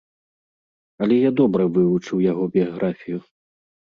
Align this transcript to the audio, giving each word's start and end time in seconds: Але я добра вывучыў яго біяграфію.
Але 1.05 1.15
я 1.27 1.31
добра 1.41 1.67
вывучыў 1.75 2.23
яго 2.31 2.43
біяграфію. 2.55 3.19